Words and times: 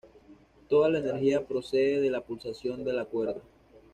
Toda 0.67 0.89
la 0.89 0.97
energía 0.97 1.45
procede 1.45 2.01
de 2.01 2.09
la 2.09 2.21
pulsación 2.21 2.83
de 2.83 2.93
la 2.93 3.05
cuerda. 3.05 3.39